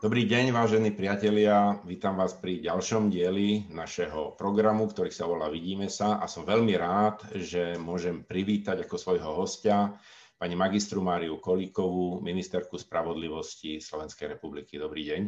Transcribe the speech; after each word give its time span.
Dobrý 0.00 0.24
deň, 0.24 0.56
vážení 0.56 0.96
priatelia. 0.96 1.76
Vítam 1.84 2.16
vás 2.16 2.32
pri 2.32 2.64
ďalšom 2.64 3.12
dieli 3.12 3.68
našeho 3.68 4.32
programu, 4.32 4.88
ktorý 4.88 5.12
sa 5.12 5.28
volá 5.28 5.52
Vidíme 5.52 5.92
sa 5.92 6.16
a 6.16 6.24
som 6.24 6.48
veľmi 6.48 6.72
rád, 6.72 7.28
že 7.36 7.76
môžem 7.76 8.24
privítať 8.24 8.88
ako 8.88 8.96
svojho 8.96 9.28
hostia 9.36 9.92
pani 10.40 10.56
magistru 10.56 11.04
Máriu 11.04 11.36
Kolíkovú, 11.36 12.24
ministerku 12.24 12.80
spravodlivosti 12.80 13.76
Slovenskej 13.76 14.40
republiky. 14.40 14.80
Dobrý 14.80 15.04
deň. 15.04 15.22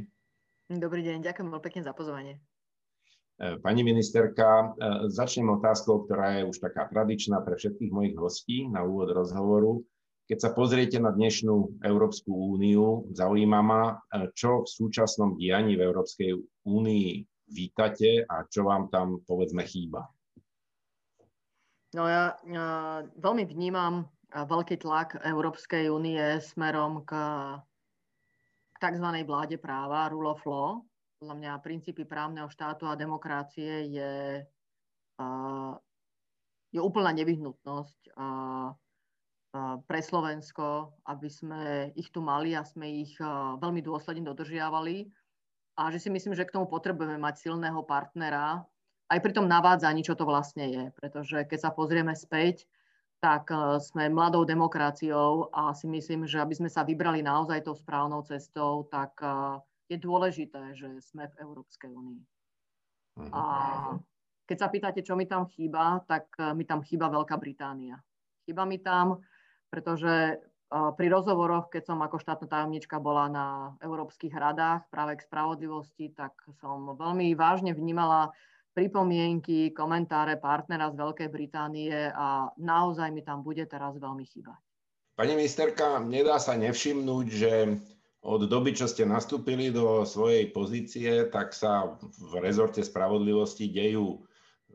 Dobrý 0.80 1.04
deň, 1.04 1.20
ďakujem 1.20 1.52
veľmi 1.52 1.64
pekne 1.68 1.82
za 1.84 1.92
pozvanie. 1.92 2.40
E, 3.36 3.60
pani 3.60 3.84
ministerka, 3.84 4.72
e, 4.72 5.12
začnem 5.12 5.52
otázkou, 5.52 6.08
ktorá 6.08 6.40
je 6.40 6.48
už 6.48 6.56
taká 6.64 6.88
tradičná 6.88 7.44
pre 7.44 7.60
všetkých 7.60 7.92
mojich 7.92 8.16
hostí 8.16 8.64
na 8.72 8.88
úvod 8.88 9.12
rozhovoru. 9.12 9.84
Keď 10.22 10.38
sa 10.38 10.50
pozriete 10.54 11.02
na 11.02 11.10
dnešnú 11.10 11.82
Európsku 11.82 12.30
úniu, 12.30 13.10
zaujíma 13.10 13.60
ma, 13.60 13.82
e, 13.90 14.30
čo 14.32 14.62
v 14.62 14.70
súčasnom 14.70 15.34
dianí 15.34 15.74
v 15.74 15.82
Európskej 15.82 16.30
únii 16.62 17.10
vítate 17.50 18.22
a 18.24 18.46
čo 18.46 18.62
vám 18.64 18.86
tam, 18.88 19.20
povedzme, 19.26 19.66
chýba. 19.66 20.06
No 21.92 22.08
ja, 22.08 22.38
ja 22.48 22.68
veľmi 23.20 23.44
vnímam 23.44 24.08
veľký 24.32 24.80
tlak 24.80 25.20
Európskej 25.20 25.92
únie 25.92 26.40
smerom 26.40 27.04
k, 27.04 27.12
k 28.72 28.76
tzv. 28.80 29.08
vláde 29.28 29.60
práva, 29.60 30.08
rule 30.08 30.32
of 30.32 30.40
law. 30.48 30.80
Podľa 31.20 31.34
mňa 31.36 31.52
princípy 31.62 32.08
právneho 32.08 32.48
štátu 32.48 32.88
a 32.88 32.98
demokracie 32.98 33.86
je, 33.92 34.42
je 36.72 36.80
úplná 36.80 37.12
nevyhnutnosť 37.14 38.16
pre 39.84 40.00
Slovensko, 40.00 40.96
aby 41.04 41.28
sme 41.28 41.92
ich 41.92 42.08
tu 42.08 42.24
mali 42.24 42.56
a 42.56 42.64
sme 42.64 43.04
ich 43.04 43.12
veľmi 43.60 43.84
dôsledne 43.84 44.24
dodržiavali. 44.24 45.12
A 45.76 45.92
že 45.92 46.00
si 46.00 46.08
myslím, 46.08 46.32
že 46.32 46.48
k 46.48 46.56
tomu 46.56 46.68
potrebujeme 46.68 47.20
mať 47.20 47.48
silného 47.48 47.84
partnera, 47.84 48.64
aj 49.12 49.20
pri 49.20 49.32
tom 49.36 49.44
navádzaní, 49.44 50.00
čo 50.00 50.16
to 50.16 50.24
vlastne 50.24 50.64
je. 50.72 50.84
Pretože 50.96 51.44
keď 51.44 51.58
sa 51.68 51.70
pozrieme 51.72 52.16
späť, 52.16 52.64
tak 53.20 53.52
sme 53.80 54.08
mladou 54.08 54.48
demokraciou 54.48 55.52
a 55.52 55.76
si 55.76 55.84
myslím, 55.86 56.24
že 56.24 56.40
aby 56.40 56.56
sme 56.56 56.72
sa 56.72 56.82
vybrali 56.82 57.20
naozaj 57.20 57.62
tou 57.62 57.76
správnou 57.76 58.24
cestou, 58.24 58.88
tak 58.88 59.20
je 59.86 60.00
dôležité, 60.00 60.72
že 60.72 60.88
sme 61.04 61.28
v 61.28 61.34
Európskej 61.44 61.92
únii. 61.92 62.24
Mhm. 63.20 63.30
A 63.36 63.42
keď 64.48 64.56
sa 64.58 64.68
pýtate, 64.72 65.00
čo 65.04 65.12
mi 65.12 65.28
tam 65.28 65.44
chýba, 65.44 66.00
tak 66.08 66.32
mi 66.56 66.64
tam 66.64 66.80
chýba 66.80 67.12
Veľká 67.12 67.36
Británia. 67.36 68.00
Chýba 68.48 68.64
mi 68.64 68.80
tam 68.80 69.22
pretože 69.72 70.36
pri 70.68 71.06
rozhovoroch, 71.08 71.72
keď 71.72 71.82
som 71.88 71.98
ako 72.04 72.20
štátna 72.20 72.48
tajomnička 72.48 73.00
bola 73.00 73.28
na 73.32 73.46
európskych 73.80 74.32
radách 74.36 74.84
práve 74.92 75.16
k 75.16 75.24
spravodlivosti, 75.24 76.12
tak 76.12 76.36
som 76.60 76.92
veľmi 76.92 77.32
vážne 77.32 77.72
vnímala 77.72 78.32
pripomienky, 78.76 79.72
komentáre 79.72 80.40
partnera 80.40 80.88
z 80.92 80.96
Veľkej 80.96 81.28
Británie 81.28 81.92
a 81.92 82.52
naozaj 82.56 83.12
mi 83.12 83.20
tam 83.20 83.44
bude 83.44 83.64
teraz 83.68 83.96
veľmi 84.00 84.24
chýbať. 84.24 84.60
Pani 85.12 85.36
ministerka, 85.36 86.00
nedá 86.00 86.40
sa 86.40 86.56
nevšimnúť, 86.56 87.26
že 87.28 87.52
od 88.24 88.48
doby, 88.48 88.72
čo 88.72 88.88
ste 88.88 89.04
nastúpili 89.04 89.68
do 89.68 90.08
svojej 90.08 90.48
pozície, 90.56 91.28
tak 91.28 91.52
sa 91.52 92.00
v 92.00 92.32
rezorte 92.40 92.80
spravodlivosti 92.80 93.68
dejú 93.68 94.24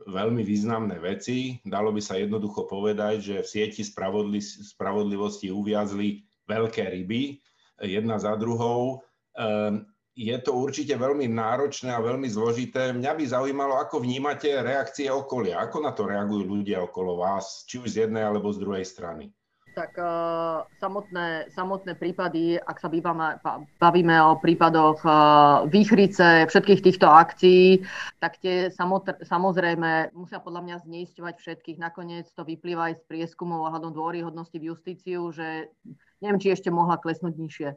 veľmi 0.06 0.46
významné 0.46 1.02
veci. 1.02 1.58
Dalo 1.66 1.90
by 1.90 2.02
sa 2.04 2.20
jednoducho 2.20 2.70
povedať, 2.70 3.16
že 3.24 3.36
v 3.42 3.48
sieti 3.48 3.82
spravodli, 3.82 4.38
spravodlivosti 4.44 5.50
uviazli 5.50 6.22
veľké 6.46 6.84
ryby, 6.94 7.42
jedna 7.82 8.22
za 8.22 8.38
druhou. 8.38 9.02
Ehm, 9.34 9.90
je 10.18 10.34
to 10.42 10.58
určite 10.58 10.98
veľmi 10.98 11.30
náročné 11.30 11.94
a 11.94 12.02
veľmi 12.02 12.26
zložité. 12.26 12.90
Mňa 12.90 13.12
by 13.14 13.24
zaujímalo, 13.30 13.78
ako 13.78 14.02
vnímate 14.02 14.50
reakcie 14.50 15.14
okolia. 15.14 15.62
Ako 15.62 15.78
na 15.78 15.94
to 15.94 16.10
reagujú 16.10 16.58
ľudia 16.58 16.82
okolo 16.82 17.22
vás, 17.22 17.62
či 17.70 17.78
už 17.78 17.94
z 17.94 18.10
jednej 18.10 18.26
alebo 18.26 18.50
z 18.50 18.58
druhej 18.58 18.82
strany? 18.82 19.30
Tak 19.78 19.94
uh, 20.02 20.66
samotné, 20.82 21.54
samotné 21.54 21.94
prípady, 22.02 22.58
ak 22.58 22.82
sa 22.82 22.90
bývame, 22.90 23.38
bavíme 23.78 24.18
o 24.26 24.42
prípadoch 24.42 25.06
uh, 25.06 25.70
výchrice, 25.70 26.50
všetkých 26.50 26.82
týchto 26.82 27.06
akcií, 27.06 27.86
tak 28.18 28.42
tie 28.42 28.74
samotr, 28.74 29.22
samozrejme 29.22 30.18
musia 30.18 30.42
podľa 30.42 30.66
mňa 30.66 30.76
zneisťovať 30.82 31.36
všetkých. 31.38 31.78
Nakoniec 31.78 32.26
to 32.34 32.42
vyplýva 32.42 32.90
aj 32.90 32.94
z 32.98 33.04
prieskumov 33.06 33.70
ohľadom 33.70 33.94
dôryhodnosti 33.94 34.58
v 34.58 34.74
justíciu, 34.74 35.30
že 35.30 35.70
neviem, 36.26 36.42
či 36.42 36.58
ešte 36.58 36.74
mohla 36.74 36.98
klesnúť 36.98 37.38
nižšie. 37.38 37.70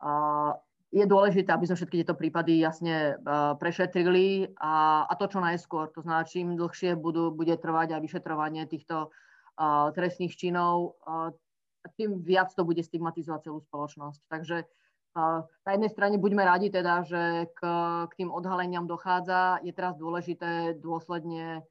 Uh, 0.00 0.56
je 0.88 1.04
dôležité, 1.04 1.52
aby 1.52 1.68
sme 1.68 1.76
všetky 1.76 1.96
tieto 2.00 2.16
prípady 2.16 2.64
jasne 2.64 3.20
uh, 3.20 3.52
prešetrili 3.60 4.56
a, 4.56 5.04
a 5.04 5.12
to 5.20 5.28
čo 5.28 5.44
najskôr. 5.44 5.92
To 5.92 6.00
znamená, 6.00 6.24
čím 6.24 6.56
dlhšie 6.56 6.96
budú, 6.96 7.28
bude 7.28 7.52
trvať 7.60 7.92
aj 7.92 8.00
vyšetrovanie 8.00 8.64
týchto 8.64 9.12
trestných 9.94 10.34
činov, 10.34 10.98
tým 12.00 12.24
viac 12.24 12.50
to 12.56 12.64
bude 12.64 12.80
stigmatizovať 12.80 13.50
celú 13.50 13.60
spoločnosť. 13.60 14.20
Takže 14.32 14.64
na 15.14 15.70
jednej 15.70 15.90
strane 15.94 16.16
buďme 16.18 16.42
radi 16.42 16.74
teda, 16.74 17.06
že 17.06 17.46
k, 17.54 17.60
k 18.10 18.12
tým 18.18 18.34
odhaleniam 18.34 18.88
dochádza. 18.88 19.62
Je 19.62 19.70
teraz 19.70 19.94
dôležité 19.94 20.74
dôsledne 20.80 21.62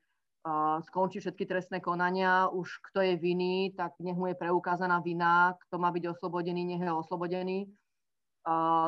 skončiť 0.88 1.20
všetky 1.24 1.44
trestné 1.48 1.80
konania. 1.84 2.48
Už 2.52 2.80
kto 2.92 3.04
je 3.04 3.16
vinný, 3.20 3.76
tak 3.76 4.00
nech 4.00 4.16
mu 4.16 4.32
je 4.32 4.40
preukázaná 4.40 5.04
vina. 5.04 5.60
Kto 5.68 5.76
má 5.80 5.92
byť 5.92 6.16
oslobodený, 6.16 6.64
nech 6.64 6.84
je 6.84 6.92
oslobodený. 6.92 7.68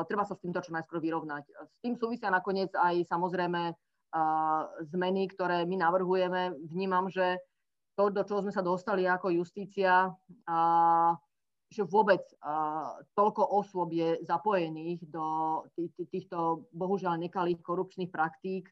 Treba 0.08 0.24
sa 0.24 0.36
s 0.36 0.42
týmto 0.44 0.60
čo 0.60 0.72
najskôr 0.72 1.00
vyrovnať. 1.00 1.48
S 1.48 1.76
tým 1.80 1.96
súvisia 1.96 2.28
nakoniec 2.28 2.72
aj 2.76 3.08
samozrejme 3.08 3.72
zmeny, 4.88 5.28
ktoré 5.32 5.64
my 5.68 5.80
navrhujeme. 5.80 6.56
Vnímam, 6.68 7.08
že 7.08 7.40
to, 7.96 8.12
do 8.12 8.22
čoho 8.22 8.44
sme 8.44 8.52
sa 8.52 8.60
dostali 8.60 9.08
ako 9.08 9.32
justícia, 9.32 10.12
a, 10.44 10.58
že 11.72 11.82
vôbec 11.82 12.22
a, 12.44 13.00
toľko 13.16 13.42
osôb 13.56 13.96
je 13.96 14.20
zapojených 14.22 15.00
do 15.08 15.24
týchto 16.12 16.68
bohužiaľ 16.76 17.16
nekalých 17.16 17.58
korupčných 17.64 18.12
praktík, 18.12 18.68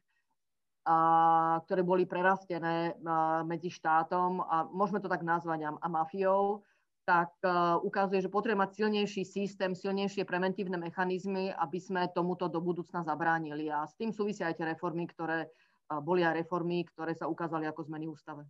a, 0.85 1.57
ktoré 1.65 1.81
boli 1.81 2.05
prerastené 2.05 2.93
a, 3.01 3.41
medzi 3.41 3.73
štátom 3.73 4.45
a 4.45 4.69
môžeme 4.69 5.01
to 5.01 5.09
tak 5.09 5.25
nazvať 5.25 5.67
a, 5.67 5.69
a 5.73 5.87
mafiou, 5.89 6.61
tak 7.09 7.33
a, 7.41 7.81
ukazuje, 7.81 8.21
že 8.21 8.29
potrebujeme 8.29 8.61
mať 8.61 8.71
silnejší 8.77 9.25
systém, 9.25 9.73
silnejšie 9.73 10.21
preventívne 10.21 10.77
mechanizmy, 10.77 11.49
aby 11.49 11.81
sme 11.81 12.13
tomuto 12.13 12.45
do 12.45 12.61
budúcna 12.61 13.01
zabránili. 13.01 13.73
A 13.73 13.89
s 13.89 13.97
tým 13.97 14.13
súvisia 14.13 14.53
aj 14.53 14.61
tie 14.61 14.69
reformy, 14.69 15.09
ktoré 15.09 15.49
boli 16.01 16.25
aj 16.25 16.41
reformy, 16.41 16.81
ktoré 16.81 17.13
sa 17.13 17.29
ukázali 17.29 17.69
ako 17.69 17.85
zmeny 17.85 18.09
ústave. 18.09 18.45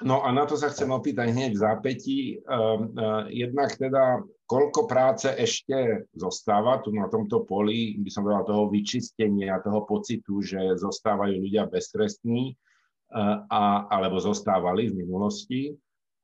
No 0.00 0.24
a 0.24 0.32
na 0.32 0.48
to 0.48 0.56
sa 0.56 0.72
chcem 0.72 0.88
opýtať 0.88 1.28
hneď 1.28 1.52
v 1.52 1.62
zápätí. 1.62 2.18
Ehm, 2.40 2.96
eh, 2.96 3.44
jednak 3.44 3.76
teda, 3.76 4.24
koľko 4.48 4.88
práce 4.88 5.28
ešte 5.28 6.08
zostáva 6.16 6.80
tu 6.80 6.90
na 6.96 7.06
tomto 7.12 7.44
poli, 7.44 8.00
by 8.00 8.08
som 8.08 8.24
povedal, 8.24 8.48
toho 8.48 8.64
vyčistenia, 8.72 9.60
toho 9.60 9.84
pocitu, 9.84 10.40
že 10.40 10.80
zostávajú 10.80 11.36
ľudia 11.44 11.68
beztrestní, 11.68 12.56
eh, 12.56 13.36
a, 13.44 13.62
alebo 13.92 14.16
zostávali 14.16 14.88
v 14.88 15.04
minulosti. 15.04 15.76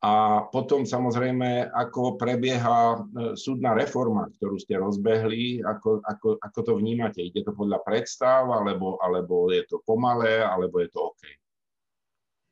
A 0.04 0.44
potom 0.52 0.84
samozrejme, 0.84 1.68
ako 1.68 2.16
prebieha 2.16 2.96
eh, 2.96 3.00
súdna 3.36 3.76
reforma, 3.76 4.32
ktorú 4.40 4.56
ste 4.56 4.80
rozbehli, 4.80 5.60
ako, 5.60 6.00
ako, 6.00 6.28
ako 6.40 6.58
to 6.64 6.72
vnímate? 6.80 7.20
Ide 7.20 7.44
to 7.44 7.52
podľa 7.52 7.84
predstav, 7.84 8.48
alebo, 8.48 8.96
alebo 9.04 9.52
je 9.52 9.68
to 9.68 9.84
pomalé, 9.84 10.40
alebo 10.40 10.80
je 10.80 10.88
to 10.88 11.12
OK? 11.12 11.25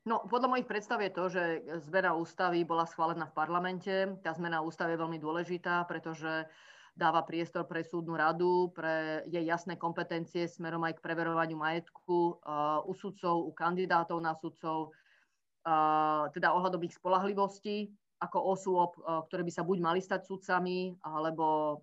No, 0.05 0.21
podľa 0.29 0.53
mojich 0.53 0.69
predstav 0.69 1.01
je 1.01 1.13
to, 1.17 1.25
že 1.33 1.43
zmena 1.89 2.13
ústavy 2.13 2.61
bola 2.61 2.85
schválená 2.85 3.25
v 3.25 3.37
parlamente. 3.41 3.95
Tá 4.21 4.37
zmena 4.37 4.61
ústavy 4.61 4.93
je 4.93 5.01
veľmi 5.01 5.17
dôležitá, 5.17 5.81
pretože 5.89 6.45
dáva 6.93 7.25
priestor 7.25 7.65
pre 7.65 7.81
súdnu 7.81 8.13
radu, 8.13 8.69
pre 8.77 9.25
jej 9.33 9.41
jasné 9.49 9.81
kompetencie 9.81 10.45
smerom 10.45 10.85
aj 10.85 11.01
k 11.01 11.05
preverovaniu 11.09 11.57
majetku 11.57 12.37
uh, 12.37 12.85
u 12.85 12.93
sudcov, 12.93 13.49
u 13.49 13.53
kandidátov 13.57 14.21
na 14.21 14.37
sudcov, 14.37 14.93
uh, 14.93 16.29
teda 16.37 16.53
ohľadom 16.53 16.85
ich 16.85 16.95
spolahlivosti 16.95 17.89
ako 18.21 18.39
osôb, 18.55 19.01
uh, 19.01 19.25
ktoré 19.25 19.41
by 19.41 19.53
sa 19.57 19.65
buď 19.65 19.79
mali 19.81 20.05
stať 20.05 20.29
sudcami, 20.29 21.01
alebo 21.01 21.81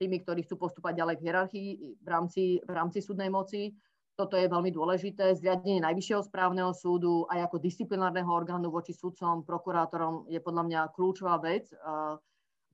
tými, 0.00 0.24
ktorí 0.24 0.48
chcú 0.48 0.56
postúpať 0.56 0.96
ďalej 0.96 1.20
v 1.20 1.24
hierarchii 1.28 1.68
v 2.00 2.08
rámci, 2.08 2.44
v 2.64 2.72
rámci 2.72 3.04
súdnej 3.04 3.28
moci. 3.28 3.76
Toto 4.20 4.36
je 4.36 4.52
veľmi 4.52 4.68
dôležité. 4.68 5.32
Zriadenie 5.32 5.80
Najvyššieho 5.80 6.20
správneho 6.28 6.76
súdu 6.76 7.24
aj 7.32 7.48
ako 7.48 7.56
disciplinárneho 7.56 8.28
orgánu 8.28 8.68
voči 8.68 8.92
sudcom, 8.92 9.48
prokurátorom 9.48 10.28
je 10.28 10.36
podľa 10.44 10.68
mňa 10.68 10.80
kľúčová 10.92 11.40
vec. 11.40 11.72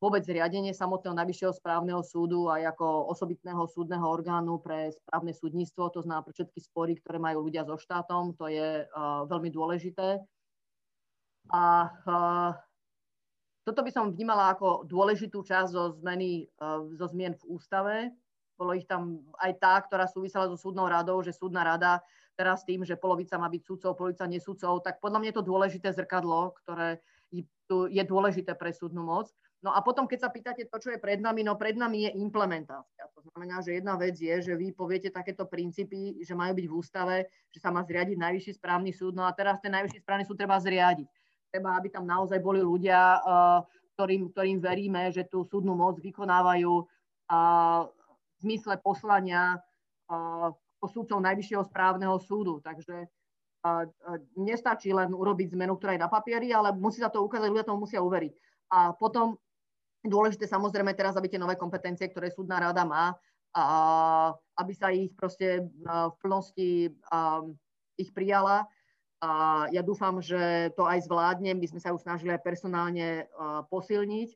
Vôbec 0.03 0.27
zriadenie 0.27 0.75
samotného 0.75 1.15
Najvyššieho 1.15 1.55
správneho 1.55 2.03
súdu 2.03 2.51
aj 2.51 2.75
ako 2.75 3.15
osobitného 3.15 3.63
súdneho 3.71 4.03
orgánu 4.11 4.59
pre 4.59 4.91
správne 4.91 5.31
súdnictvo, 5.31 5.87
to 5.95 6.03
znamená 6.03 6.27
pre 6.27 6.35
všetky 6.35 6.59
spory, 6.59 6.99
ktoré 6.99 7.23
majú 7.23 7.47
ľudia 7.47 7.63
so 7.63 7.79
štátom, 7.79 8.35
to 8.35 8.51
je 8.51 8.83
veľmi 9.31 9.47
dôležité. 9.55 10.19
A 11.55 11.95
toto 13.63 13.87
by 13.87 13.91
som 13.95 14.11
vnímala 14.11 14.51
ako 14.51 14.83
dôležitú 14.83 15.47
časť 15.47 15.71
zo, 15.71 15.95
zmeny, 16.03 16.51
zo 16.99 17.07
zmien 17.07 17.39
v 17.39 17.55
ústave. 17.55 18.11
Bolo 18.57 18.73
ich 18.73 18.89
tam 18.89 19.21
aj 19.37 19.53
tá, 19.61 19.77
ktorá 19.85 20.09
súvisela 20.09 20.49
so 20.49 20.57
súdnou 20.57 20.89
radou, 20.89 21.21
že 21.21 21.37
súdna 21.37 21.63
rada 21.63 22.01
teraz 22.37 22.65
tým, 22.65 22.85
že 22.85 23.01
polovica 23.01 23.41
má 23.41 23.49
byť 23.49 23.63
súdcov, 23.65 23.97
polovica 23.97 24.29
nesúdcov, 24.29 24.85
tak 24.85 25.01
podľa 25.01 25.19
mňa 25.21 25.29
je 25.33 25.37
to 25.41 25.49
dôležité 25.49 25.89
zrkadlo, 25.93 26.53
ktoré 26.65 27.01
je 27.69 28.05
dôležité 28.07 28.55
pre 28.55 28.71
súdnu 28.71 29.03
moc. 29.03 29.33
No 29.65 29.75
a 29.75 29.83
potom, 29.83 30.07
keď 30.07 30.29
sa 30.29 30.31
pýtate 30.31 30.69
to, 30.71 30.77
čo 30.79 30.95
je 30.95 31.03
pred 31.03 31.19
nami, 31.19 31.43
no 31.43 31.59
pred 31.59 31.75
nami 31.75 32.07
je 32.07 32.11
implementácia. 32.23 33.09
To 33.11 33.21
znamená, 33.33 33.59
že 33.65 33.81
jedna 33.81 33.99
vec 33.99 34.15
je, 34.15 34.31
že 34.39 34.55
vy 34.55 34.71
poviete 34.71 35.11
takéto 35.11 35.49
princípy, 35.49 36.23
že 36.23 36.39
majú 36.39 36.55
byť 36.55 36.67
v 36.71 36.77
ústave, 36.77 37.17
že 37.51 37.59
sa 37.59 37.75
má 37.75 37.83
zriadiť 37.83 38.15
najvyšší 38.15 38.53
správny 38.63 38.95
súd, 38.95 39.19
no 39.19 39.27
a 39.27 39.33
teraz 39.35 39.59
ten 39.59 39.75
najvyšší 39.75 40.07
správny 40.07 40.25
súd 40.29 40.39
treba 40.39 40.61
zriadiť. 40.61 41.09
Treba, 41.51 41.75
aby 41.75 41.89
tam 41.91 42.07
naozaj 42.07 42.39
boli 42.39 42.63
ľudia, 42.63 43.19
uh, 43.19 43.65
ktorým, 43.97 44.31
ktorým 44.31 44.61
veríme, 44.61 45.09
že 45.11 45.25
tú 45.27 45.43
súdnu 45.43 45.73
moc 45.73 45.99
vykonávajú 45.99 46.85
zmysle 48.47 48.79
poslania 48.79 49.59
uh, 49.59 50.55
súdcov 50.87 51.19
Najvyššieho 51.19 51.67
správneho 51.67 52.15
súdu. 52.23 52.63
Takže 52.63 53.11
nestačí 54.39 54.95
len 54.95 55.11
urobiť 55.11 55.59
zmenu, 55.59 55.75
ktorá 55.75 55.99
je 55.99 56.05
na 56.07 56.07
papieri, 56.07 56.55
ale 56.55 56.71
musí 56.71 57.03
sa 57.03 57.11
to 57.11 57.19
ukázať, 57.27 57.51
ľudia 57.51 57.67
tomu 57.67 57.83
musia 57.83 57.99
uveriť. 57.99 58.31
A 58.71 58.95
potom 58.95 59.35
Dôležité 60.07 60.47
samozrejme 60.47 60.95
teraz, 60.95 61.19
aby 61.19 61.27
tie 61.27 61.43
nové 61.43 61.59
kompetencie, 61.59 62.07
ktoré 62.07 62.31
súdna 62.31 62.63
rada 62.63 62.87
má, 62.87 63.11
a 63.57 63.65
aby 64.61 64.73
sa 64.77 64.95
ich 64.95 65.11
proste 65.19 65.67
v 65.83 66.15
plnosti 66.23 66.95
ich 67.99 68.11
prijala. 68.15 68.71
A 69.19 69.65
ja 69.73 69.83
dúfam, 69.83 70.23
že 70.23 70.71
to 70.77 70.87
aj 70.87 71.09
zvládnem, 71.09 71.59
by 71.59 71.67
sme 71.67 71.81
sa 71.83 71.91
ju 71.91 71.99
snažili 71.99 72.31
aj 72.37 72.45
personálne 72.45 73.27
posilniť. 73.73 74.31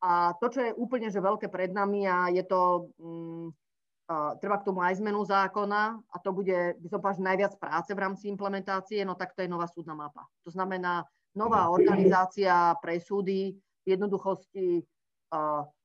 A 0.00 0.32
to, 0.40 0.48
čo 0.48 0.60
je 0.64 0.76
úplne 0.76 1.12
že 1.12 1.20
veľké 1.20 1.52
pred 1.52 1.72
nami 1.72 2.08
a 2.08 2.32
je 2.32 2.40
to, 2.44 2.92
um, 2.96 3.52
uh, 4.08 4.32
treba 4.40 4.56
k 4.60 4.66
tomu 4.72 4.80
aj 4.80 4.96
zmenu 4.96 5.20
zákona 5.24 6.00
a 6.00 6.16
to 6.24 6.32
bude, 6.32 6.80
by 6.80 6.88
som 6.88 7.04
povedal, 7.04 7.28
najviac 7.28 7.52
práce 7.60 7.92
v 7.92 8.02
rámci 8.02 8.24
implementácie, 8.32 9.04
no 9.04 9.12
tak 9.12 9.36
to 9.36 9.44
je 9.44 9.52
nová 9.52 9.68
súdna 9.68 9.92
mapa. 9.92 10.24
To 10.48 10.50
znamená 10.50 11.04
nová 11.36 11.68
organizácia 11.68 12.72
pre 12.80 12.96
súdy, 12.96 13.52
v 13.84 13.86
jednoduchosti 13.86 14.84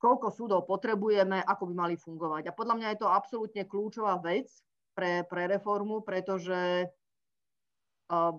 koľko 0.01 0.33
súdov 0.33 0.65
potrebujeme, 0.65 1.37
ako 1.45 1.69
by 1.69 1.73
mali 1.73 1.95
fungovať. 1.95 2.49
A 2.49 2.57
podľa 2.57 2.75
mňa 2.81 2.87
je 2.93 2.99
to 3.05 3.07
absolútne 3.13 3.63
kľúčová 3.69 4.17
vec 4.17 4.49
pre, 4.97 5.21
pre 5.29 5.45
reformu, 5.45 6.01
pretože 6.01 6.89
uh, 8.09 8.33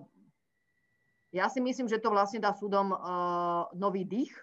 ja 1.31 1.47
si 1.47 1.63
myslím, 1.63 1.87
že 1.87 2.03
to 2.03 2.11
vlastne 2.11 2.43
dá 2.43 2.51
súdom 2.51 2.91
uh, 2.91 3.71
nový 3.71 4.03
dých 4.03 4.35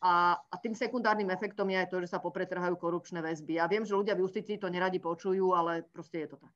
a, 0.00 0.40
a 0.40 0.54
tým 0.58 0.72
sekundárnym 0.72 1.28
efektom 1.28 1.68
je 1.68 1.76
aj 1.76 1.88
to, 1.92 2.00
že 2.00 2.12
sa 2.12 2.18
popretrhajú 2.18 2.74
korupčné 2.80 3.20
väzby. 3.20 3.60
Ja 3.60 3.68
viem, 3.68 3.84
že 3.84 3.96
ľudia 3.96 4.16
v 4.16 4.24
justícii 4.24 4.56
to 4.56 4.72
neradi 4.72 4.96
počujú, 4.96 5.52
ale 5.52 5.84
proste 5.92 6.24
je 6.24 6.28
to 6.32 6.38
tak. 6.40 6.52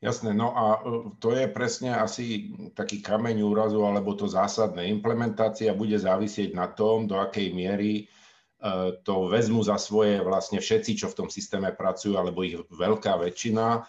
Jasné, 0.00 0.32
no 0.32 0.56
a 0.56 0.80
to 1.20 1.36
je 1.36 1.44
presne 1.52 1.92
asi 1.92 2.56
taký 2.72 3.04
kameň 3.04 3.44
úrazu, 3.44 3.84
alebo 3.84 4.16
to 4.16 4.24
zásadné. 4.24 4.88
Implementácia 4.88 5.76
bude 5.76 6.00
závisieť 6.00 6.56
na 6.56 6.72
tom, 6.72 7.04
do 7.04 7.20
akej 7.20 7.52
miery 7.52 8.08
to 9.04 9.28
vezmu 9.28 9.60
za 9.60 9.76
svoje 9.76 10.24
vlastne 10.24 10.56
všetci, 10.56 10.96
čo 10.96 11.12
v 11.12 11.16
tom 11.24 11.28
systéme 11.28 11.68
pracujú, 11.76 12.16
alebo 12.16 12.40
ich 12.40 12.56
veľká 12.72 13.20
väčšina. 13.20 13.84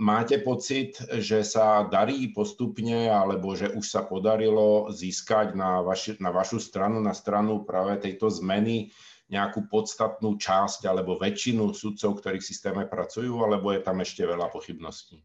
Máte 0.00 0.40
pocit, 0.40 0.96
že 1.20 1.44
sa 1.44 1.84
darí 1.84 2.32
postupne, 2.32 3.12
alebo 3.12 3.52
že 3.52 3.68
už 3.68 3.84
sa 3.84 4.02
podarilo 4.02 4.88
získať 4.88 5.52
na, 5.52 5.84
vaši, 5.84 6.16
na 6.16 6.32
vašu 6.32 6.56
stranu, 6.56 6.98
na 6.98 7.12
stranu 7.12 7.62
práve 7.68 8.00
tejto 8.00 8.32
zmeny 8.32 8.88
nejakú 9.30 9.70
podstatnú 9.70 10.40
časť 10.40 10.90
alebo 10.90 11.20
väčšinu 11.20 11.70
sudcov, 11.70 12.18
ktorí 12.18 12.42
v 12.42 12.48
systéme 12.50 12.82
pracujú, 12.88 13.36
alebo 13.46 13.70
je 13.70 13.84
tam 13.84 14.02
ešte 14.02 14.26
veľa 14.26 14.50
pochybností? 14.50 15.22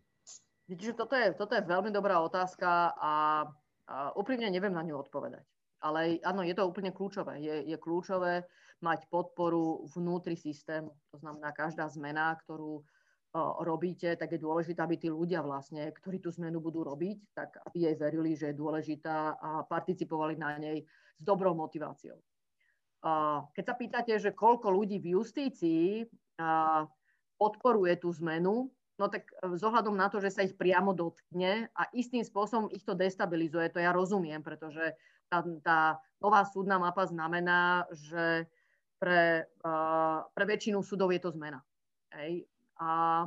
Čiže 0.70 0.94
toto 0.94 1.16
je, 1.18 1.34
toto 1.34 1.58
je 1.58 1.66
veľmi 1.66 1.90
dobrá 1.90 2.22
otázka 2.22 2.94
a, 2.94 3.14
a 3.90 3.96
úprimne 4.14 4.52
neviem 4.52 4.74
na 4.74 4.86
ňu 4.86 5.02
odpovedať. 5.02 5.46
Ale 5.82 6.22
áno, 6.22 6.46
je 6.46 6.54
to 6.54 6.70
úplne 6.70 6.94
kľúčové. 6.94 7.42
Je, 7.42 7.66
je 7.70 7.78
kľúčové 7.78 8.46
mať 8.82 9.10
podporu 9.10 9.86
vnútri 9.94 10.38
systému. 10.38 10.94
To 11.14 11.18
znamená, 11.22 11.54
každá 11.54 11.90
zmena, 11.90 12.34
ktorú 12.46 12.86
robíte, 13.36 14.16
tak 14.16 14.32
je 14.32 14.40
dôležité, 14.40 14.80
aby 14.80 14.96
tí 14.96 15.12
ľudia 15.12 15.44
vlastne, 15.44 15.92
ktorí 15.92 16.24
tú 16.24 16.32
zmenu 16.32 16.64
budú 16.64 16.88
robiť, 16.88 17.36
tak 17.36 17.60
aby 17.68 17.92
jej 17.92 17.96
verili, 18.00 18.32
že 18.34 18.52
je 18.52 18.62
dôležitá 18.62 19.36
a 19.36 19.50
participovali 19.68 20.40
na 20.40 20.56
nej 20.56 20.88
s 21.20 21.24
dobrou 21.24 21.52
motiváciou. 21.52 22.16
Keď 23.54 23.64
sa 23.64 23.76
pýtate, 23.76 24.14
že 24.18 24.34
koľko 24.34 24.72
ľudí 24.72 24.98
v 24.98 25.20
justícii 25.20 26.08
podporuje 27.36 28.00
tú 28.00 28.10
zmenu, 28.24 28.72
no 28.96 29.06
tak 29.12 29.28
e, 29.44 29.60
z 29.60 29.62
ohľadom 29.68 29.92
na 29.92 30.08
to, 30.08 30.24
že 30.24 30.32
sa 30.32 30.42
ich 30.48 30.56
priamo 30.56 30.96
dotkne 30.96 31.68
a 31.76 31.84
istým 31.92 32.24
spôsobom 32.24 32.72
ich 32.72 32.88
to 32.88 32.96
destabilizuje, 32.96 33.68
to 33.76 33.84
ja 33.84 33.92
rozumiem, 33.92 34.40
pretože 34.40 34.96
tá, 35.28 35.44
tá 35.60 36.00
nová 36.24 36.48
súdna 36.48 36.80
mapa 36.80 37.04
znamená, 37.04 37.84
že 37.92 38.48
pre, 38.96 39.52
uh, 39.68 40.24
pre 40.32 40.46
väčšinu 40.48 40.80
súdov 40.80 41.12
je 41.12 41.20
to 41.20 41.36
zmena. 41.36 41.60
Hej. 42.16 42.48
A, 42.80 43.26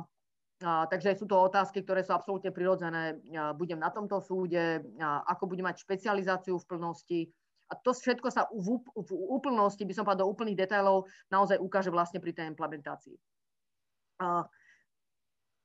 a, 0.61 0.71
takže 0.91 1.17
sú 1.17 1.25
to 1.25 1.37
otázky, 1.39 1.81
ktoré 1.81 2.05
sú 2.05 2.13
absolútne 2.13 2.53
prirodzené. 2.53 3.17
Ja 3.29 3.51
budem 3.53 3.81
na 3.81 3.89
tomto 3.89 4.21
súde, 4.21 4.83
a 4.99 5.23
ako 5.25 5.49
budem 5.49 5.67
mať 5.69 5.83
špecializáciu 5.83 6.57
v 6.59 6.67
plnosti. 6.69 7.21
A 7.69 7.77
to 7.77 7.93
všetko 7.93 8.27
sa 8.33 8.49
v, 8.49 8.81
v 8.81 9.11
úplnosti, 9.29 9.85
by 9.85 9.93
som 9.93 10.05
povedal 10.05 10.25
do 10.25 10.31
úplných 10.33 10.65
detailov, 10.65 11.05
naozaj 11.29 11.61
ukáže 11.61 11.93
vlastne 11.93 12.17
pri 12.17 12.33
tej 12.33 12.49
implementácii. 12.49 13.17
A, 14.19 14.45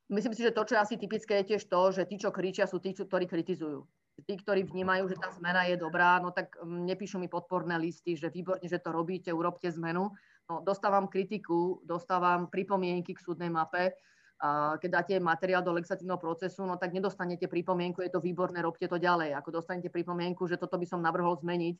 Myslím 0.05 0.37
si, 0.37 0.45
že 0.45 0.53
to, 0.53 0.61
čo 0.69 0.77
je 0.77 0.83
asi 0.85 0.95
typické, 1.01 1.41
je 1.41 1.57
tiež 1.57 1.65
to, 1.65 1.81
že 1.89 2.05
tí, 2.05 2.21
čo 2.21 2.29
kričia, 2.29 2.69
sú 2.69 2.77
tí, 2.77 2.93
ktorí 2.93 3.25
kritizujú. 3.25 3.89
Tí, 4.21 4.37
ktorí 4.37 4.63
vnímajú, 4.63 5.09
že 5.11 5.17
tá 5.17 5.33
zmena 5.33 5.65
je 5.65 5.81
dobrá, 5.81 6.21
no 6.21 6.29
tak 6.29 6.53
mm, 6.61 6.87
nepíšu 6.87 7.17
mi 7.17 7.27
podporné 7.27 7.75
listy, 7.81 8.13
že 8.13 8.29
výborne, 8.29 8.61
že 8.63 8.79
to 8.79 8.93
robíte, 8.93 9.33
urobte 9.33 9.67
zmenu. 9.75 10.13
No, 10.45 10.61
dostávam 10.61 11.09
kritiku, 11.09 11.81
dostávam 11.81 12.45
pripomienky 12.45 13.17
k 13.17 13.23
súdnej 13.23 13.49
mape. 13.49 13.97
A 14.35 14.75
keď 14.77 14.89
dáte 15.01 15.13
materiál 15.17 15.63
do 15.63 15.73
legislatívneho 15.73 16.19
procesu, 16.19 16.67
no 16.67 16.75
tak 16.75 16.91
nedostanete 16.91 17.47
pripomienku, 17.47 18.03
je 18.03 18.11
to 18.11 18.19
výborné, 18.21 18.61
robte 18.61 18.85
to 18.85 18.99
ďalej. 18.99 19.33
Ako 19.33 19.49
dostanete 19.49 19.89
pripomienku, 19.89 20.43
že 20.45 20.59
toto 20.59 20.75
by 20.75 20.85
som 20.85 21.01
navrhol 21.01 21.39
zmeniť, 21.39 21.75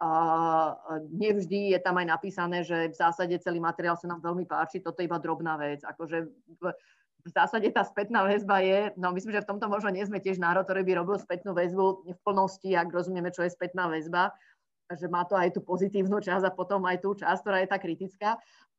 a 0.00 0.10
nevždy 1.12 1.76
je 1.76 1.80
tam 1.84 2.00
aj 2.00 2.06
napísané, 2.08 2.64
že 2.64 2.88
v 2.88 2.96
zásade 2.96 3.36
celý 3.36 3.60
materiál 3.60 4.00
sa 4.00 4.08
nám 4.08 4.24
veľmi 4.24 4.48
páči, 4.48 4.80
toto 4.80 5.04
je 5.04 5.12
iba 5.12 5.20
drobná 5.20 5.60
vec. 5.60 5.84
Akože 5.84 6.24
v 7.20 7.28
zásade 7.28 7.68
tá 7.68 7.84
spätná 7.84 8.24
väzba 8.24 8.64
je, 8.64 8.96
no 8.96 9.12
myslím, 9.12 9.36
že 9.36 9.44
v 9.44 9.50
tomto 9.52 9.68
možno 9.68 9.92
nie 9.92 10.00
sme 10.08 10.24
tiež 10.24 10.40
národ, 10.40 10.64
ktorý 10.64 10.88
by 10.88 11.04
robil 11.04 11.16
spätnú 11.20 11.52
väzbu 11.52 12.16
v 12.16 12.20
plnosti, 12.24 12.72
ak 12.72 12.88
rozumieme, 12.88 13.28
čo 13.28 13.44
je 13.44 13.52
spätná 13.52 13.92
väzba, 13.92 14.32
že 14.96 15.06
má 15.06 15.22
to 15.26 15.38
aj 15.38 15.54
tú 15.54 15.60
pozitívnu 15.62 16.18
časť 16.18 16.44
a 16.46 16.56
potom 16.56 16.82
aj 16.86 17.02
tú 17.02 17.14
časť, 17.14 17.40
ktorá 17.42 17.58
je 17.62 17.68
tá 17.70 17.78
kritická. 17.78 18.30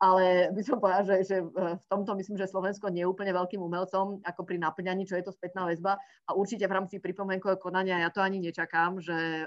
Ale 0.02 0.50
by 0.50 0.62
som 0.66 0.82
povedala, 0.82 1.06
že, 1.06 1.16
že 1.30 1.38
v 1.54 1.86
tomto 1.86 2.18
myslím, 2.18 2.34
že 2.34 2.50
Slovensko 2.50 2.90
nie 2.90 3.06
je 3.06 3.12
úplne 3.12 3.38
veľkým 3.38 3.62
umelcom 3.62 4.18
ako 4.26 4.42
pri 4.50 4.58
naplňaní, 4.58 5.06
čo 5.06 5.14
je 5.14 5.30
to 5.30 5.36
spätná 5.36 5.70
väzba. 5.70 6.02
A 6.26 6.34
určite 6.34 6.66
v 6.66 6.74
rámci 6.74 6.98
pripomienkového 6.98 7.62
konania 7.62 8.02
ja 8.02 8.10
to 8.10 8.18
ani 8.18 8.42
nečakám, 8.42 8.98
že 8.98 9.46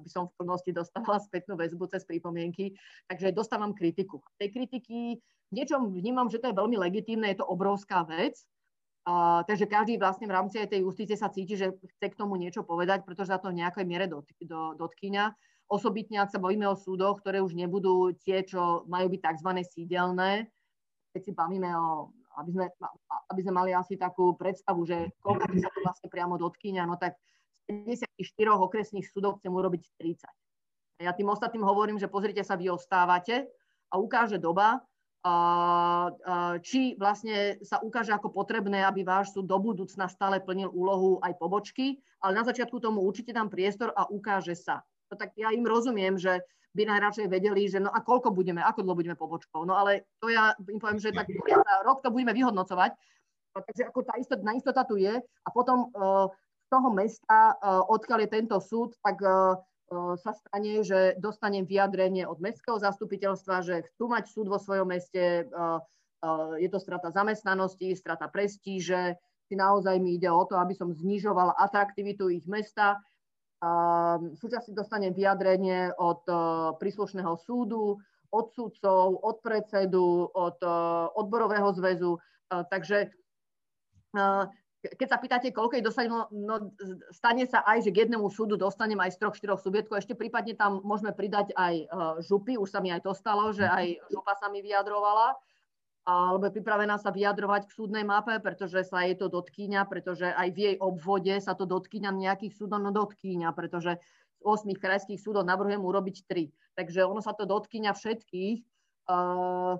by 0.00 0.08
som 0.08 0.32
v 0.32 0.36
plnosti 0.40 0.72
dostávala 0.72 1.20
spätnú 1.20 1.60
väzbu 1.60 1.84
cez 1.92 2.08
pripomienky. 2.08 2.72
Takže 3.12 3.36
dostávam 3.36 3.76
kritiku. 3.76 4.24
Tej 4.40 4.56
kritiky 4.56 5.20
niečom 5.52 5.92
vnímam, 5.92 6.32
že 6.32 6.40
to 6.40 6.48
je 6.48 6.56
veľmi 6.56 6.80
legitímne, 6.80 7.28
je 7.28 7.44
to 7.44 7.50
obrovská 7.50 8.00
vec, 8.08 8.40
a, 9.08 9.42
takže 9.48 9.64
každý 9.64 9.96
vlastne 9.96 10.28
v 10.28 10.36
rámci 10.36 10.60
aj 10.60 10.76
tej 10.76 10.84
justície 10.84 11.16
sa 11.16 11.32
cíti, 11.32 11.56
že 11.56 11.72
chce 11.72 12.06
k 12.12 12.18
tomu 12.18 12.36
niečo 12.36 12.60
povedať, 12.60 13.08
pretože 13.08 13.32
sa 13.32 13.40
to 13.40 13.48
v 13.48 13.64
nejakej 13.64 13.84
miere 13.88 14.04
dot, 14.04 14.28
do, 14.44 14.76
dotkýňa. 14.76 15.32
Osobitne, 15.70 16.18
ak 16.18 16.34
sa 16.34 16.42
bojíme 16.42 16.66
o 16.66 16.74
súdoch, 16.74 17.22
ktoré 17.22 17.38
už 17.38 17.54
nebudú 17.54 18.10
tie, 18.26 18.42
čo 18.42 18.82
majú 18.90 19.06
byť 19.06 19.20
tzv. 19.22 19.50
sídelné, 19.70 20.50
keď 21.14 21.20
si 21.22 21.30
bavíme 21.30 21.70
o, 21.70 22.10
aby 22.42 22.50
sme, 22.50 22.66
aby 23.30 23.40
sme 23.46 23.54
mali 23.54 23.70
asi 23.70 23.94
takú 23.94 24.34
predstavu, 24.34 24.82
že 24.82 25.14
koľko 25.22 25.46
by 25.46 25.58
sa 25.62 25.70
to 25.70 25.78
vlastne 25.86 26.08
priamo 26.10 26.34
dotkýňa, 26.42 26.82
no 26.90 26.98
tak 26.98 27.14
z 27.70 28.02
54 28.10 28.66
okresných 28.66 29.06
súdov 29.06 29.38
chcem 29.38 29.54
urobiť 29.54 29.82
30. 30.02 31.06
Ja 31.06 31.14
tým 31.14 31.30
ostatným 31.30 31.62
hovorím, 31.62 32.02
že 32.02 32.10
pozrite 32.10 32.42
sa, 32.42 32.58
vy 32.58 32.66
ostávate 32.74 33.46
a 33.94 34.02
ukáže 34.02 34.42
doba, 34.42 34.82
či 36.66 36.98
vlastne 36.98 37.62
sa 37.62 37.78
ukáže 37.78 38.10
ako 38.10 38.34
potrebné, 38.34 38.82
aby 38.82 39.06
váš 39.06 39.30
súd 39.36 39.46
do 39.46 39.54
budúcna 39.62 40.10
stále 40.10 40.42
plnil 40.42 40.72
úlohu 40.72 41.22
aj 41.22 41.38
pobočky, 41.38 42.02
ale 42.18 42.40
na 42.40 42.44
začiatku 42.44 42.82
tomu 42.82 43.06
určite 43.06 43.30
dám 43.30 43.46
priestor 43.52 43.94
a 43.94 44.10
ukáže 44.10 44.58
sa. 44.58 44.82
No 45.10 45.14
tak 45.18 45.34
ja 45.34 45.50
im 45.50 45.66
rozumiem, 45.66 46.14
že 46.16 46.40
by 46.78 46.86
najradšej 46.86 47.26
vedeli, 47.26 47.66
že 47.66 47.82
no 47.82 47.90
a 47.90 47.98
koľko 47.98 48.30
budeme, 48.30 48.62
ako 48.62 48.86
dlho 48.86 48.94
budeme 48.94 49.18
pobočkou. 49.18 49.66
No 49.66 49.74
ale 49.74 50.06
to 50.22 50.30
ja 50.30 50.54
im 50.70 50.78
poviem, 50.78 51.02
že 51.02 51.10
tak 51.10 51.26
rok 51.82 51.98
to 51.98 52.14
budeme 52.14 52.30
vyhodnocovať. 52.30 52.94
Takže 53.50 53.82
ako 53.90 54.00
tá 54.06 54.14
istota, 54.14 54.42
na 54.46 54.54
istota 54.54 54.86
tu 54.86 54.94
je 54.94 55.18
a 55.18 55.48
potom 55.50 55.90
uh, 55.90 56.30
z 56.62 56.66
toho 56.70 56.88
mesta, 56.94 57.58
uh, 57.58 57.82
odkiaľ 57.90 58.22
je 58.22 58.30
tento 58.30 58.56
súd, 58.62 58.94
tak 59.02 59.18
uh, 59.26 59.58
sa 60.22 60.30
stane, 60.30 60.86
že 60.86 61.18
dostanem 61.18 61.66
vyjadrenie 61.66 62.22
od 62.22 62.38
mestského 62.38 62.78
zastupiteľstva, 62.78 63.66
že 63.66 63.82
chcú 63.90 64.06
mať 64.06 64.30
súd 64.30 64.46
vo 64.46 64.54
svojom 64.54 64.86
meste, 64.86 65.50
je 66.62 66.68
to 66.70 66.78
strata 66.78 67.10
zamestnanosti, 67.10 67.98
strata 67.98 68.30
prestíže, 68.30 69.18
či 69.50 69.54
naozaj 69.58 69.98
mi 69.98 70.14
ide 70.14 70.30
o 70.30 70.46
to, 70.46 70.54
aby 70.62 70.78
som 70.78 70.94
znižoval 70.94 71.58
atraktivitu 71.58 72.30
ich 72.30 72.46
mesta. 72.46 73.02
Súčasne 74.40 74.72
dostanem 74.72 75.12
vyjadrenie 75.12 75.92
od 76.00 76.24
príslušného 76.80 77.36
súdu, 77.44 78.00
od 78.32 78.46
súdcov, 78.56 79.20
od 79.20 79.36
predsedu, 79.44 80.32
od 80.32 80.56
odborového 81.18 81.68
zväzu. 81.76 82.16
Takže 82.48 83.12
keď 84.80 85.08
sa 85.12 85.20
pýtate, 85.20 85.52
koľko 85.52 85.76
ich 85.76 85.84
dostanem, 85.84 86.24
no, 86.32 86.72
stane 87.12 87.44
sa 87.44 87.60
aj, 87.68 87.84
že 87.84 87.92
k 87.92 88.08
jednému 88.08 88.32
súdu 88.32 88.56
dostanem 88.56 88.96
aj 88.96 89.12
z 89.12 89.18
troch, 89.20 89.36
štyroch 89.36 89.60
subjektov. 89.60 90.00
Ešte 90.00 90.16
prípadne 90.16 90.56
tam 90.56 90.80
môžeme 90.80 91.12
pridať 91.12 91.52
aj 91.52 91.84
župy, 92.24 92.56
už 92.56 92.72
sa 92.72 92.80
mi 92.80 92.88
aj 92.88 93.04
to 93.04 93.12
stalo, 93.12 93.52
že 93.52 93.68
aj 93.68 94.00
župa 94.08 94.40
sa 94.40 94.48
mi 94.48 94.64
vyjadrovala, 94.64 95.36
alebo 96.04 96.48
je 96.48 96.56
pripravená 96.56 96.96
sa 96.96 97.12
vyjadrovať 97.12 97.68
k 97.68 97.76
súdnej 97.76 98.04
mape, 98.04 98.40
pretože 98.40 98.88
sa 98.88 99.04
jej 99.04 99.14
to 99.14 99.28
dotkýňa, 99.28 99.84
pretože 99.84 100.26
aj 100.32 100.48
v 100.52 100.58
jej 100.58 100.76
obvode 100.80 101.34
sa 101.38 101.52
to 101.52 101.68
dotkýňa 101.68 102.10
nejakých 102.10 102.56
súdov, 102.56 102.80
no 102.80 102.90
dotkýňa, 102.90 103.52
pretože 103.52 104.00
z 104.00 104.42
8 104.42 104.72
krajských 104.80 105.20
súdov 105.20 105.44
navrhujem 105.44 105.84
urobiť 105.84 106.16
3. 106.24 106.48
Takže 106.80 107.04
ono 107.04 107.20
sa 107.20 107.36
to 107.36 107.44
dotkýňa 107.44 107.92
všetkých. 107.92 108.58
Uh, 109.10 109.76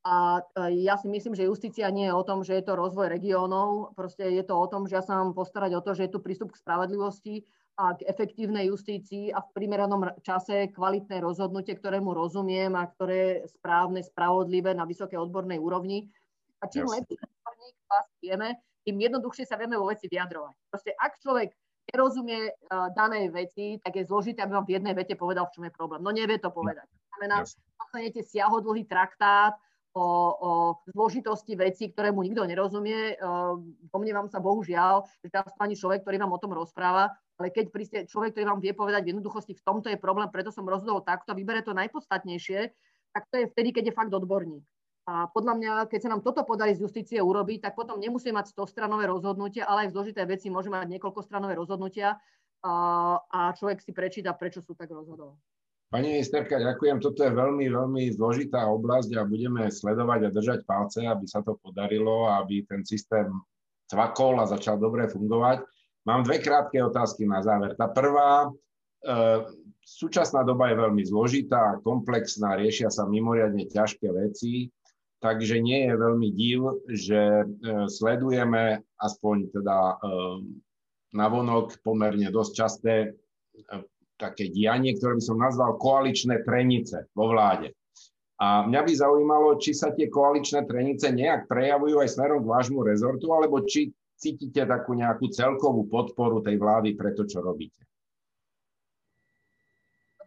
a 0.00 0.40
e, 0.40 0.80
ja 0.88 0.96
si 0.96 1.12
myslím, 1.12 1.36
že 1.36 1.44
justícia 1.44 1.84
nie 1.92 2.08
je 2.08 2.16
o 2.16 2.24
tom, 2.24 2.40
že 2.40 2.56
je 2.56 2.64
to 2.64 2.72
rozvoj 2.72 3.12
regiónov, 3.12 3.92
proste 3.92 4.24
je 4.32 4.40
to 4.40 4.56
o 4.56 4.64
tom, 4.64 4.88
že 4.88 4.96
ja 4.96 5.04
sa 5.04 5.20
mám 5.20 5.36
postarať 5.36 5.76
o 5.76 5.84
to, 5.84 5.92
že 5.92 6.08
je 6.08 6.12
tu 6.16 6.24
prístup 6.24 6.56
k 6.56 6.60
spravodlivosti 6.60 7.44
a 7.80 7.96
k 7.96 8.04
efektívnej 8.04 8.68
justícii 8.68 9.32
a 9.32 9.40
v 9.40 9.48
primeranom 9.56 10.04
čase 10.20 10.68
kvalitné 10.68 11.24
rozhodnutie, 11.24 11.72
ktorému 11.80 12.12
rozumiem 12.12 12.76
a 12.76 12.84
ktoré 12.84 13.16
je 13.16 13.56
správne, 13.56 14.04
spravodlivé 14.04 14.76
na 14.76 14.84
vysokej 14.84 15.16
odbornej 15.16 15.56
úrovni. 15.56 16.12
A 16.60 16.68
čím 16.68 16.84
yes. 16.84 17.00
lepší 17.00 17.16
odborník 17.16 17.76
vás 17.88 18.06
vieme, 18.20 18.48
tým 18.84 18.96
jednoduchšie 19.00 19.48
sa 19.48 19.56
vieme 19.56 19.80
vo 19.80 19.88
veci 19.88 20.12
vyjadrovať. 20.12 20.54
Proste 20.68 20.92
ak 20.92 21.24
človek 21.24 21.56
nerozumie 21.88 22.52
uh, 22.52 22.92
danej 22.92 23.32
veci, 23.32 23.80
tak 23.80 23.96
je 23.96 24.04
zložité, 24.04 24.44
aby 24.44 24.60
vám 24.60 24.68
v 24.68 24.76
jednej 24.76 24.92
vete 24.92 25.16
povedal, 25.16 25.48
v 25.48 25.54
čom 25.56 25.64
je 25.64 25.72
problém. 25.72 26.04
No 26.04 26.12
nevie 26.12 26.36
to 26.36 26.52
povedať. 26.52 26.84
To 26.84 27.06
znamená, 27.16 27.48
dostanete 27.80 28.20
siahodlhý 28.20 28.84
traktát, 28.84 29.56
o, 29.94 30.06
o 30.06 30.50
zložitosti 30.86 31.58
vecí, 31.58 31.90
ktoré 31.90 32.14
mu 32.14 32.22
nikto 32.22 32.46
nerozumie. 32.46 33.18
Domnievam 33.90 34.30
sa 34.30 34.38
bohužiaľ, 34.38 35.02
že 35.18 35.34
často 35.34 35.58
ani 35.58 35.74
človek, 35.74 36.06
ktorý 36.06 36.16
vám 36.22 36.30
o 36.30 36.42
tom 36.42 36.54
rozpráva, 36.54 37.10
ale 37.40 37.48
keď 37.48 37.66
príste 37.72 37.98
človek, 38.04 38.36
ktorý 38.36 38.44
vám 38.52 38.60
vie 38.60 38.76
povedať 38.76 39.08
v 39.08 39.10
jednoduchosti, 39.16 39.56
v 39.56 39.64
tomto 39.64 39.88
je 39.88 39.96
problém, 39.96 40.28
preto 40.28 40.52
som 40.52 40.68
rozhodol 40.68 41.00
takto, 41.00 41.32
vybere 41.32 41.64
to 41.64 41.72
najpodstatnejšie, 41.72 42.68
tak 43.16 43.22
to 43.32 43.40
je 43.40 43.46
vtedy, 43.48 43.72
keď 43.72 43.84
je 43.88 43.96
fakt 43.96 44.12
odborník. 44.12 44.60
A 45.08 45.26
podľa 45.32 45.54
mňa, 45.56 45.72
keď 45.88 46.00
sa 46.04 46.12
nám 46.12 46.20
toto 46.20 46.44
podarí 46.44 46.76
z 46.76 46.84
justície 46.84 47.16
urobiť, 47.16 47.64
tak 47.64 47.72
potom 47.72 47.96
nemusí 47.96 48.28
mať 48.28 48.52
100-stranové 48.52 49.08
rozhodnutia, 49.08 49.64
ale 49.64 49.88
aj 49.88 49.90
v 49.90 49.94
zložité 49.96 50.22
veci 50.28 50.52
môže 50.52 50.68
mať 50.68 50.86
niekoľko-stranové 50.86 51.56
rozhodnutia 51.56 52.20
a, 52.60 52.74
a 53.24 53.56
človek 53.56 53.80
si 53.80 53.96
prečíta, 53.96 54.36
prečo 54.36 54.60
sú 54.60 54.76
tak 54.76 54.92
rozhodol. 54.92 55.40
Pani 55.90 56.14
ministerka, 56.14 56.60
ďakujem. 56.60 57.02
Toto 57.02 57.26
je 57.26 57.32
veľmi, 57.34 57.66
veľmi 57.66 58.02
zložitá 58.14 58.68
oblasť 58.70 59.10
a 59.18 59.26
budeme 59.26 59.66
sledovať 59.66 60.28
a 60.28 60.34
držať 60.36 60.60
palce, 60.62 61.02
aby 61.02 61.26
sa 61.26 61.42
to 61.42 61.58
podarilo, 61.58 62.30
aby 62.30 62.62
ten 62.62 62.86
systém 62.86 63.26
cvakol 63.90 64.38
a 64.38 64.46
začal 64.46 64.78
dobre 64.78 65.10
fungovať. 65.10 65.66
Mám 66.08 66.24
dve 66.24 66.40
krátke 66.40 66.80
otázky 66.80 67.28
na 67.28 67.44
záver. 67.44 67.76
Tá 67.76 67.84
prvá, 67.92 68.48
e, 68.48 68.50
súčasná 69.84 70.40
doba 70.48 70.72
je 70.72 70.80
veľmi 70.80 71.02
zložitá, 71.04 71.76
komplexná, 71.84 72.56
riešia 72.56 72.88
sa 72.88 73.04
mimoriadne 73.04 73.68
ťažké 73.68 74.08
veci, 74.08 74.72
takže 75.20 75.60
nie 75.60 75.92
je 75.92 75.94
veľmi 76.00 76.28
div, 76.32 76.60
že 76.88 77.20
e, 77.20 77.44
sledujeme 77.92 78.80
aspoň 78.96 79.36
teda 79.52 79.76
e, 79.76 79.96
navonok 81.12 81.84
pomerne 81.84 82.32
dosť 82.32 82.52
časté 82.56 82.94
také 84.16 84.52
dianie, 84.52 84.96
ktoré 84.96 85.16
by 85.18 85.24
som 85.24 85.40
nazval 85.40 85.80
koaličné 85.80 86.44
trenice 86.46 87.08
vo 87.12 87.32
vláde. 87.32 87.72
A 88.40 88.64
mňa 88.64 88.80
by 88.88 88.92
zaujímalo, 88.96 89.60
či 89.60 89.76
sa 89.76 89.92
tie 89.92 90.08
koaličné 90.08 90.64
trenice 90.64 91.12
nejak 91.12 91.44
prejavujú 91.44 92.00
aj 92.00 92.08
smerom 92.08 92.40
k 92.40 92.52
vášmu 92.52 92.80
rezortu, 92.88 93.28
alebo 93.36 93.60
či 93.68 93.92
cítite 94.20 94.68
takú 94.68 94.92
nejakú 94.92 95.32
celkovú 95.32 95.88
podporu 95.88 96.44
tej 96.44 96.60
vlády 96.60 96.92
pre 96.92 97.16
to, 97.16 97.24
čo 97.24 97.40
robíte. 97.40 97.80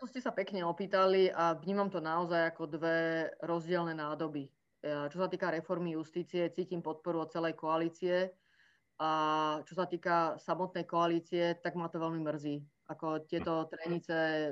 To 0.01 0.09
ste 0.09 0.19
sa 0.19 0.33
pekne 0.33 0.65
opýtali 0.65 1.29
a 1.29 1.53
vnímam 1.55 1.93
to 1.93 2.01
naozaj 2.01 2.49
ako 2.51 2.73
dve 2.73 3.29
rozdielne 3.45 3.93
nádoby. 3.93 4.49
Čo 4.83 5.15
sa 5.15 5.29
týka 5.29 5.53
reformy 5.53 5.95
justície, 5.95 6.51
cítim 6.51 6.81
podporu 6.81 7.23
od 7.23 7.31
celej 7.31 7.55
koalície 7.55 8.33
a 8.99 9.09
čo 9.63 9.73
sa 9.77 9.87
týka 9.87 10.35
samotnej 10.41 10.83
koalície, 10.83 11.55
tak 11.61 11.79
ma 11.79 11.87
to 11.87 12.03
veľmi 12.03 12.19
mrzí 12.19 12.59
ako 12.91 13.23
tieto 13.23 13.63
trenice, 13.71 14.51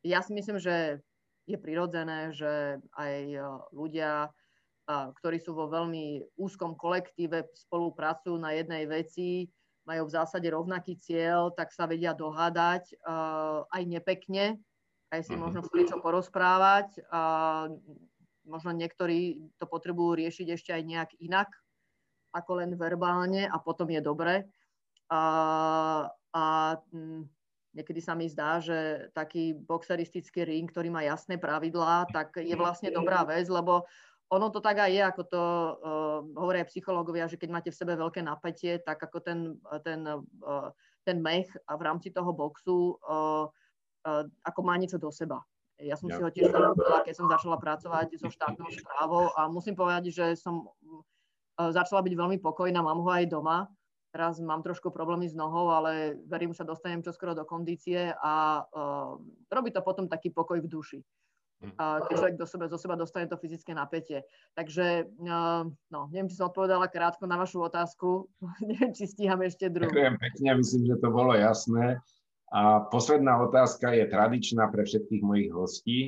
ja 0.00 0.18
si 0.24 0.32
myslím, 0.32 0.56
že 0.56 1.04
je 1.44 1.58
prirodzené, 1.60 2.32
že 2.32 2.80
aj 2.96 3.14
ľudia, 3.68 4.32
ktorí 4.88 5.38
sú 5.38 5.54
vo 5.54 5.70
veľmi 5.70 6.34
úzkom 6.38 6.74
kolektíve, 6.74 7.48
spolupracujú 7.54 8.36
na 8.38 8.56
jednej 8.56 8.84
veci, 8.90 9.46
majú 9.86 10.06
v 10.06 10.14
zásade 10.14 10.46
rovnaký 10.46 10.98
cieľ, 10.98 11.50
tak 11.54 11.74
sa 11.74 11.90
vedia 11.90 12.14
dohádať 12.14 12.94
aj 13.70 13.82
nepekne, 13.86 14.58
aj 15.10 15.20
si 15.26 15.34
možno 15.34 15.62
čo 15.66 15.98
porozprávať. 15.98 17.02
Možno 18.42 18.70
niektorí 18.74 19.38
to 19.58 19.70
potrebujú 19.70 20.18
riešiť 20.18 20.46
ešte 20.50 20.70
aj 20.74 20.82
nejak 20.82 21.10
inak, 21.22 21.50
ako 22.34 22.62
len 22.62 22.74
verbálne 22.74 23.46
a 23.46 23.56
potom 23.62 23.86
je 23.86 24.02
dobre 24.02 24.50
a 26.32 26.44
mm, 26.92 27.22
niekedy 27.76 28.00
sa 28.00 28.16
mi 28.16 28.28
zdá, 28.28 28.58
že 28.60 29.08
taký 29.12 29.52
boxeristický 29.52 30.48
ring, 30.48 30.68
ktorý 30.68 30.88
má 30.88 31.04
jasné 31.04 31.36
pravidlá, 31.36 32.08
tak 32.08 32.40
je 32.40 32.56
vlastne 32.56 32.88
dobrá 32.88 33.24
vec, 33.28 33.44
lebo 33.52 33.84
ono 34.32 34.48
to 34.48 34.64
tak 34.64 34.80
aj 34.80 34.90
je, 34.90 35.02
ako 35.04 35.22
to 35.28 35.42
uh, 35.44 36.18
hovoria 36.40 36.64
psychológovia, 36.64 37.28
že 37.28 37.36
keď 37.36 37.48
máte 37.52 37.70
v 37.70 37.76
sebe 37.76 37.92
veľké 37.92 38.24
napätie, 38.24 38.80
tak 38.80 38.96
ako 39.04 39.20
ten, 39.20 39.60
ten, 39.84 40.00
uh, 40.08 40.72
ten 41.04 41.20
mech 41.20 41.52
v 41.52 41.82
rámci 41.84 42.08
toho 42.08 42.32
boxu 42.32 42.96
uh, 43.04 43.44
uh, 44.08 44.24
ako 44.48 44.60
má 44.64 44.80
niečo 44.80 44.96
do 44.96 45.12
seba. 45.12 45.44
Ja 45.76 46.00
som 46.00 46.08
ja. 46.08 46.16
si 46.16 46.20
ho 46.24 46.30
tiež 46.32 46.48
zarobila, 46.48 47.04
keď 47.04 47.14
som 47.16 47.28
začala 47.28 47.60
pracovať 47.60 48.16
so 48.16 48.32
štátnou 48.32 48.72
správou 48.72 49.28
a 49.36 49.52
musím 49.52 49.76
povedať, 49.76 50.08
že 50.08 50.26
som 50.40 50.64
uh, 50.64 51.68
začala 51.68 52.00
byť 52.00 52.14
veľmi 52.16 52.38
pokojná, 52.40 52.80
mám 52.80 53.04
ho 53.04 53.10
aj 53.12 53.28
doma 53.28 53.68
Teraz 54.12 54.36
mám 54.44 54.60
trošku 54.60 54.92
problémy 54.92 55.24
s 55.24 55.32
nohou, 55.32 55.72
ale 55.72 56.20
verím, 56.28 56.52
že 56.52 56.60
sa 56.60 56.68
dostanem 56.68 57.00
čoskoro 57.00 57.32
do 57.32 57.48
kondície 57.48 58.12
a 58.12 58.60
uh, 58.60 59.16
robí 59.48 59.72
to 59.72 59.80
potom 59.80 60.04
taký 60.04 60.28
pokoj 60.28 60.60
v 60.60 60.68
duši. 60.68 61.00
Uh, 61.62 62.02
keď 62.10 62.14
človek 62.18 62.36
do 62.38 62.46
seba, 62.46 62.64
zo 62.66 62.78
seba 62.78 62.94
dostane 62.98 63.30
to 63.30 63.38
fyzické 63.38 63.70
napätie. 63.70 64.26
Takže, 64.58 65.06
uh, 65.22 65.62
no, 65.94 66.00
neviem, 66.10 66.26
či 66.26 66.38
som 66.38 66.50
odpovedala 66.50 66.90
krátko 66.90 67.30
na 67.30 67.38
vašu 67.38 67.62
otázku. 67.62 68.26
neviem, 68.68 68.90
či 68.90 69.06
stíham 69.06 69.38
ešte 69.46 69.70
druhú. 69.70 69.90
Ďakujem 69.90 70.16
pekne, 70.18 70.48
myslím, 70.58 70.82
že 70.90 70.96
to 70.98 71.08
bolo 71.14 71.32
jasné. 71.38 72.02
A 72.52 72.84
posledná 72.84 73.40
otázka 73.40 73.96
je 73.96 74.04
tradičná 74.10 74.68
pre 74.68 74.84
všetkých 74.84 75.22
mojich 75.24 75.50
hostí. 75.56 75.98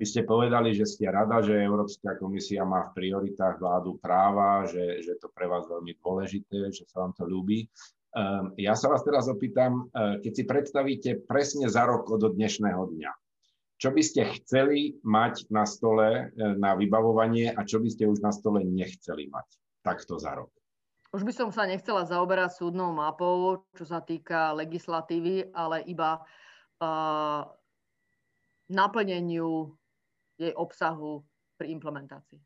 Vy 0.00 0.08
ste 0.08 0.24
povedali, 0.24 0.72
že 0.72 0.88
ste 0.88 1.12
rada, 1.12 1.44
že 1.44 1.52
Európska 1.52 2.16
komisia 2.16 2.64
má 2.64 2.90
v 2.90 2.96
prioritách 2.96 3.60
vládu 3.60 4.00
práva, 4.00 4.64
že, 4.64 5.04
že 5.04 5.20
to 5.20 5.28
pre 5.30 5.44
vás 5.44 5.68
veľmi 5.68 5.92
dôležité, 6.00 6.72
že 6.72 6.88
sa 6.88 7.04
vám 7.04 7.12
to 7.12 7.28
ľúbi. 7.28 7.68
Ehm, 8.12 8.52
ja 8.60 8.76
sa 8.76 8.92
vás 8.92 9.04
teraz 9.04 9.24
opýtam, 9.28 9.88
eh, 9.92 10.20
keď 10.20 10.32
si 10.32 10.44
predstavíte 10.44 11.10
presne 11.24 11.68
za 11.72 11.88
rok 11.88 12.08
od 12.12 12.24
dnešného 12.34 12.92
dňa, 12.92 13.12
čo 13.82 13.90
by 13.90 13.98
ste 13.98 14.22
chceli 14.38 14.94
mať 15.02 15.50
na 15.50 15.66
stole 15.66 16.30
eh, 16.30 16.54
na 16.54 16.78
vybavovanie 16.78 17.50
a 17.50 17.66
čo 17.66 17.82
by 17.82 17.90
ste 17.90 18.06
už 18.06 18.22
na 18.22 18.30
stole 18.30 18.62
nechceli 18.62 19.26
mať 19.26 19.58
takto 19.82 20.22
za 20.22 20.38
rok? 20.38 20.54
Už 21.10 21.26
by 21.26 21.34
som 21.34 21.50
sa 21.50 21.66
nechcela 21.66 22.06
zaoberať 22.06 22.62
súdnou 22.62 22.94
mapou, 22.94 23.66
čo 23.74 23.84
sa 23.84 24.00
týka 24.00 24.56
legislatívy, 24.56 25.52
ale 25.52 25.84
iba 25.84 26.24
uh, 26.80 27.44
naplneniu 28.72 29.76
jej 30.40 30.56
obsahu 30.56 31.20
pri 31.60 31.68
implementácii. 31.76 32.40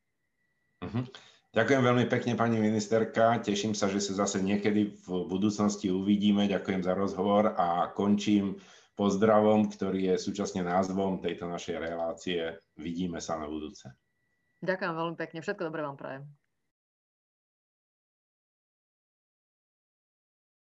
Uh-huh. 0.83 1.07
Ďakujem 1.55 1.79
veľmi 1.79 2.11
pekne, 2.11 2.35
pani 2.35 2.59
ministerka. 2.59 3.39
Teším 3.39 3.79
sa, 3.79 3.87
že 3.87 4.03
sa 4.03 4.27
zase 4.27 4.43
niekedy 4.43 4.99
v 4.99 5.09
budúcnosti 5.31 5.87
uvidíme. 5.95 6.51
Ďakujem 6.51 6.83
za 6.83 6.99
rozhovor 6.99 7.55
a 7.55 7.95
končím 7.95 8.59
pozdravom, 8.97 9.69
ktorý 9.69 10.17
je 10.17 10.17
súčasne 10.17 10.65
názvom 10.65 11.21
tejto 11.21 11.47
našej 11.47 11.77
relácie. 11.77 12.57
Vidíme 12.81 13.21
sa 13.21 13.37
na 13.37 13.47
budúce. 13.47 13.93
Ďakujem 14.65 14.93
veľmi 14.97 15.17
pekne. 15.21 15.45
Všetko 15.45 15.69
dobré 15.69 15.85
vám 15.85 16.01
prajem. 16.01 16.25